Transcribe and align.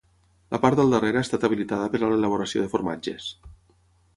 La 0.53 0.59
part 0.63 0.79
del 0.79 0.93
darrere 0.95 1.19
ha 1.21 1.25
estat 1.27 1.45
habilitada 1.49 1.91
per 1.97 2.01
a 2.01 2.09
l'elaboració 2.13 2.65
de 2.65 2.73
formatges. 2.73 3.29